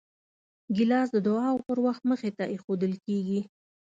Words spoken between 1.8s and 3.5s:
وخت مخې ته ایښودل کېږي.